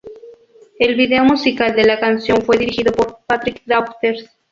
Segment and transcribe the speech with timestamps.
[0.79, 4.31] El video musical de la canción fue dirigido por Patrick Daughters.